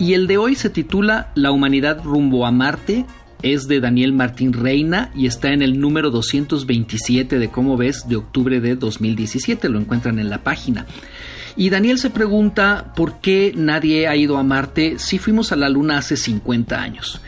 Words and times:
Y 0.00 0.14
el 0.14 0.26
de 0.26 0.38
hoy 0.38 0.56
se 0.56 0.70
titula 0.70 1.30
La 1.36 1.52
humanidad 1.52 2.02
rumbo 2.02 2.44
a 2.44 2.50
Marte, 2.50 3.06
es 3.42 3.68
de 3.68 3.78
Daniel 3.78 4.12
Martín 4.12 4.52
Reina 4.52 5.12
y 5.14 5.26
está 5.26 5.52
en 5.52 5.62
el 5.62 5.78
número 5.78 6.10
227 6.10 7.38
de 7.38 7.48
Cómo 7.48 7.76
Ves 7.76 8.08
de 8.08 8.16
octubre 8.16 8.60
de 8.60 8.74
2017, 8.74 9.68
lo 9.68 9.78
encuentran 9.78 10.18
en 10.18 10.30
la 10.30 10.42
página. 10.42 10.84
Y 11.56 11.70
Daniel 11.70 11.98
se 11.98 12.10
pregunta 12.10 12.92
por 12.96 13.20
qué 13.20 13.52
nadie 13.54 14.08
ha 14.08 14.16
ido 14.16 14.38
a 14.38 14.42
Marte 14.42 14.98
si 14.98 15.18
fuimos 15.18 15.52
a 15.52 15.56
la 15.56 15.68
Luna 15.68 15.98
hace 15.98 16.16
50 16.16 16.80
años. 16.80 17.20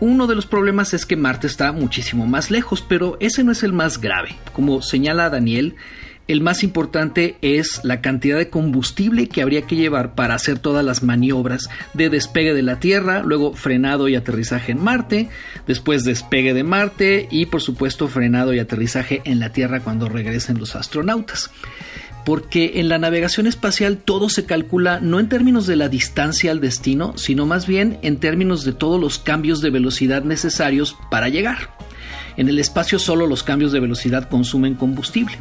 Uno 0.00 0.26
de 0.26 0.34
los 0.34 0.46
problemas 0.46 0.92
es 0.94 1.06
que 1.06 1.16
Marte 1.16 1.46
está 1.46 1.72
muchísimo 1.72 2.26
más 2.26 2.50
lejos, 2.50 2.82
pero 2.86 3.16
ese 3.20 3.44
no 3.44 3.52
es 3.52 3.62
el 3.62 3.72
más 3.72 4.00
grave. 4.00 4.34
Como 4.52 4.82
señala 4.82 5.30
Daniel, 5.30 5.76
el 6.26 6.40
más 6.40 6.62
importante 6.64 7.36
es 7.42 7.80
la 7.84 8.00
cantidad 8.00 8.38
de 8.38 8.50
combustible 8.50 9.28
que 9.28 9.42
habría 9.42 9.62
que 9.62 9.76
llevar 9.76 10.14
para 10.14 10.34
hacer 10.34 10.58
todas 10.58 10.84
las 10.84 11.02
maniobras 11.02 11.68
de 11.92 12.08
despegue 12.08 12.54
de 12.54 12.62
la 12.62 12.80
Tierra, 12.80 13.22
luego 13.22 13.52
frenado 13.52 14.08
y 14.08 14.16
aterrizaje 14.16 14.72
en 14.72 14.82
Marte, 14.82 15.28
después 15.66 16.04
despegue 16.04 16.54
de 16.54 16.64
Marte 16.64 17.28
y 17.30 17.46
por 17.46 17.60
supuesto 17.60 18.08
frenado 18.08 18.54
y 18.54 18.58
aterrizaje 18.58 19.22
en 19.24 19.38
la 19.38 19.50
Tierra 19.50 19.80
cuando 19.80 20.08
regresen 20.08 20.58
los 20.58 20.76
astronautas 20.76 21.50
porque 22.24 22.72
en 22.76 22.88
la 22.88 22.98
navegación 22.98 23.46
espacial 23.46 23.98
todo 23.98 24.28
se 24.28 24.44
calcula 24.44 25.00
no 25.00 25.20
en 25.20 25.28
términos 25.28 25.66
de 25.66 25.76
la 25.76 25.88
distancia 25.88 26.50
al 26.50 26.60
destino, 26.60 27.16
sino 27.16 27.46
más 27.46 27.66
bien 27.66 27.98
en 28.02 28.18
términos 28.18 28.64
de 28.64 28.72
todos 28.72 29.00
los 29.00 29.18
cambios 29.18 29.60
de 29.60 29.70
velocidad 29.70 30.22
necesarios 30.22 30.96
para 31.10 31.28
llegar. 31.28 31.70
En 32.36 32.48
el 32.48 32.58
espacio 32.58 32.98
solo 32.98 33.26
los 33.26 33.42
cambios 33.42 33.72
de 33.72 33.80
velocidad 33.80 34.28
consumen 34.28 34.74
combustible. 34.74 35.36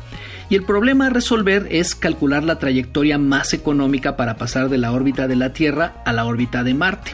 Y 0.50 0.56
el 0.56 0.64
problema 0.64 1.08
a 1.08 1.10
resolver 1.12 1.68
es 1.70 1.96
calcular 1.96 2.44
la 2.44 2.58
trayectoria 2.58 3.18
más 3.18 3.54
económica 3.54 4.18
para 4.18 4.38
pasar 4.38 4.70
de 4.70 4.80
la 4.80 4.92
órbita 4.92 5.28
de 5.28 5.36
la 5.36 5.54
Tierra 5.54 6.02
a 6.06 6.14
la 6.14 6.26
órbita 6.26 6.64
de 6.64 6.74
Marte. 6.74 7.12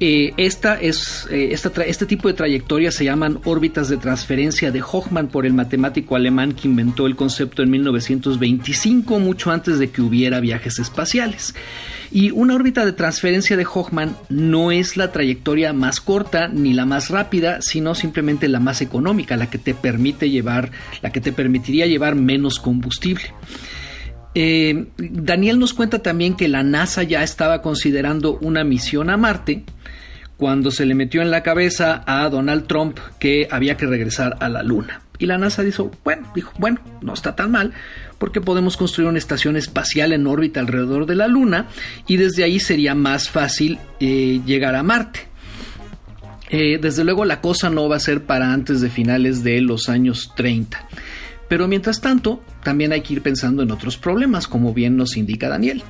Eh, 0.00 0.34
esta 0.36 0.74
es, 0.74 1.28
eh, 1.30 1.56
este 1.86 2.06
tipo 2.06 2.26
de 2.26 2.34
trayectorias 2.34 2.94
se 2.94 3.04
llaman 3.04 3.38
órbitas 3.44 3.88
de 3.88 3.96
transferencia 3.96 4.72
de 4.72 4.82
Hoffman 4.82 5.28
por 5.28 5.46
el 5.46 5.54
matemático 5.54 6.16
alemán 6.16 6.52
que 6.52 6.66
inventó 6.66 7.06
el 7.06 7.14
concepto 7.14 7.62
en 7.62 7.70
1925, 7.70 9.20
mucho 9.20 9.52
antes 9.52 9.78
de 9.78 9.90
que 9.90 10.02
hubiera 10.02 10.40
viajes 10.40 10.80
espaciales. 10.80 11.54
Y 12.10 12.32
una 12.32 12.54
órbita 12.54 12.84
de 12.84 12.92
transferencia 12.92 13.56
de 13.56 13.66
Hoffman 13.72 14.16
no 14.28 14.72
es 14.72 14.96
la 14.96 15.12
trayectoria 15.12 15.72
más 15.72 16.00
corta 16.00 16.48
ni 16.48 16.72
la 16.72 16.86
más 16.86 17.10
rápida, 17.10 17.62
sino 17.62 17.94
simplemente 17.94 18.48
la 18.48 18.60
más 18.60 18.80
económica, 18.82 19.36
la 19.36 19.48
que 19.48 19.58
te 19.58 19.74
permite 19.74 20.28
llevar, 20.28 20.72
la 21.02 21.10
que 21.10 21.20
te 21.20 21.32
permitiría 21.32 21.86
llevar 21.86 22.16
menos 22.16 22.58
combustible. 22.58 23.32
Eh, 24.34 24.86
Daniel 24.96 25.60
nos 25.60 25.72
cuenta 25.72 26.00
también 26.00 26.34
que 26.34 26.48
la 26.48 26.64
NASA 26.64 27.04
ya 27.04 27.22
estaba 27.22 27.62
considerando 27.62 28.38
una 28.40 28.64
misión 28.64 29.08
a 29.08 29.16
Marte 29.16 29.62
cuando 30.36 30.70
se 30.70 30.86
le 30.86 30.94
metió 30.94 31.22
en 31.22 31.30
la 31.30 31.42
cabeza 31.42 32.02
a 32.06 32.28
Donald 32.28 32.66
Trump 32.66 32.98
que 33.18 33.48
había 33.50 33.76
que 33.76 33.86
regresar 33.86 34.36
a 34.40 34.48
la 34.48 34.62
Luna. 34.62 35.02
Y 35.18 35.26
la 35.26 35.38
NASA 35.38 35.62
dijo, 35.62 35.92
bueno, 36.02 36.30
dijo, 36.34 36.52
bueno, 36.58 36.80
no 37.00 37.14
está 37.14 37.36
tan 37.36 37.52
mal, 37.52 37.72
porque 38.18 38.40
podemos 38.40 38.76
construir 38.76 39.08
una 39.08 39.18
estación 39.18 39.56
espacial 39.56 40.12
en 40.12 40.26
órbita 40.26 40.60
alrededor 40.60 41.06
de 41.06 41.14
la 41.14 41.28
Luna 41.28 41.68
y 42.06 42.16
desde 42.16 42.42
ahí 42.42 42.58
sería 42.58 42.94
más 42.94 43.30
fácil 43.30 43.78
eh, 44.00 44.40
llegar 44.44 44.74
a 44.74 44.82
Marte. 44.82 45.28
Eh, 46.50 46.78
desde 46.80 47.04
luego 47.04 47.24
la 47.24 47.40
cosa 47.40 47.70
no 47.70 47.88
va 47.88 47.96
a 47.96 48.00
ser 48.00 48.24
para 48.24 48.52
antes 48.52 48.80
de 48.80 48.90
finales 48.90 49.44
de 49.44 49.60
los 49.60 49.88
años 49.88 50.32
30. 50.36 50.88
Pero 51.48 51.68
mientras 51.68 52.00
tanto, 52.00 52.42
también 52.62 52.92
hay 52.92 53.02
que 53.02 53.14
ir 53.14 53.22
pensando 53.22 53.62
en 53.62 53.70
otros 53.70 53.96
problemas, 53.96 54.48
como 54.48 54.74
bien 54.74 54.96
nos 54.96 55.16
indica 55.16 55.48
Daniel. 55.48 55.82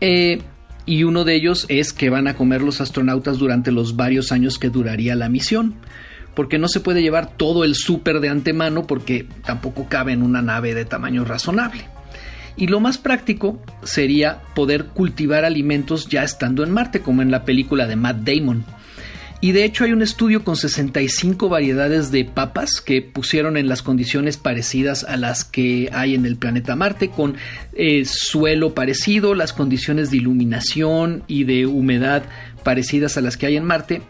Eh, 0.00 0.40
y 0.86 1.02
uno 1.02 1.24
de 1.24 1.34
ellos 1.34 1.66
es 1.68 1.92
que 1.92 2.10
van 2.10 2.28
a 2.28 2.36
comer 2.36 2.62
los 2.62 2.80
astronautas 2.80 3.38
durante 3.38 3.72
los 3.72 3.96
varios 3.96 4.30
años 4.30 4.58
que 4.58 4.70
duraría 4.70 5.16
la 5.16 5.28
misión, 5.28 5.74
porque 6.34 6.58
no 6.58 6.68
se 6.68 6.80
puede 6.80 7.02
llevar 7.02 7.36
todo 7.36 7.64
el 7.64 7.74
súper 7.74 8.20
de 8.20 8.28
antemano 8.28 8.86
porque 8.86 9.26
tampoco 9.44 9.88
cabe 9.88 10.12
en 10.12 10.22
una 10.22 10.42
nave 10.42 10.74
de 10.74 10.84
tamaño 10.84 11.24
razonable. 11.24 11.84
Y 12.56 12.68
lo 12.68 12.80
más 12.80 12.98
práctico 12.98 13.60
sería 13.82 14.40
poder 14.54 14.86
cultivar 14.86 15.44
alimentos 15.44 16.08
ya 16.08 16.22
estando 16.22 16.62
en 16.62 16.70
Marte, 16.70 17.00
como 17.00 17.20
en 17.20 17.30
la 17.30 17.44
película 17.44 17.86
de 17.86 17.96
Matt 17.96 18.18
Damon. 18.18 18.64
Y 19.40 19.52
de 19.52 19.64
hecho 19.64 19.84
hay 19.84 19.92
un 19.92 20.02
estudio 20.02 20.44
con 20.44 20.56
65 20.56 21.48
variedades 21.48 22.10
de 22.10 22.24
papas 22.24 22.80
que 22.80 23.02
pusieron 23.02 23.56
en 23.56 23.68
las 23.68 23.82
condiciones 23.82 24.38
parecidas 24.38 25.04
a 25.04 25.16
las 25.16 25.44
que 25.44 25.90
hay 25.92 26.14
en 26.14 26.24
el 26.24 26.36
planeta 26.36 26.74
Marte, 26.74 27.10
con 27.10 27.36
eh, 27.74 28.04
suelo 28.06 28.74
parecido, 28.74 29.34
las 29.34 29.52
condiciones 29.52 30.10
de 30.10 30.16
iluminación 30.16 31.22
y 31.26 31.44
de 31.44 31.66
humedad 31.66 32.22
parecidas 32.64 33.18
a 33.18 33.20
las 33.20 33.36
que 33.36 33.46
hay 33.46 33.56
en 33.56 33.64
Marte. 33.64 34.02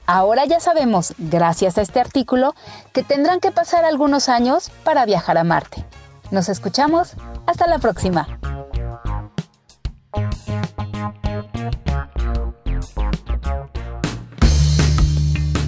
Ahora 0.06 0.46
ya 0.46 0.59
sabemos, 0.59 1.16
gracias 1.18 1.80
a 1.80 1.81
este 1.81 2.00
artículo, 2.00 2.53
que 2.94 3.02
tendrán 3.02 3.40
que 3.40 3.52
pasar 3.52 3.86
algunos 3.86 4.30
años 4.30 4.72
para 4.84 5.06
viajar 5.06 5.38
a 5.40 5.44
Marte. 5.44 5.84
Nos 6.31 6.50
escuchamos. 6.50 7.13
Hasta 7.47 7.68
la 7.68 7.80
próxima. 7.80 8.28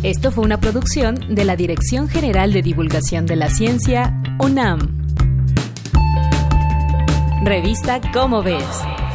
Esto 0.04 0.32
fue 0.32 0.46
una 0.46 0.60
producción 0.60 1.36
de 1.36 1.44
la 1.44 1.56
Dirección 1.56 2.08
General 2.08 2.54
de 2.54 2.62
Divulgación 2.62 3.26
de 3.26 3.36
la 3.36 3.50
Ciencia, 3.50 4.14
UNAM. 4.40 4.97
Revista 7.42 8.02
Cómo 8.12 8.42
ves. 8.42 9.07